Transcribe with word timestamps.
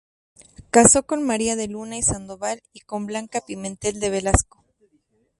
Casó 0.71 1.03
con 1.03 1.21
María 1.23 1.55
de 1.55 1.67
Luna 1.67 1.95
y 1.95 2.01
Sandoval 2.01 2.63
y 2.73 2.79
con 2.79 3.05
Blanca 3.05 3.39
Pimentel 3.45 3.99
de 3.99 4.09
Velasco. 4.09 4.65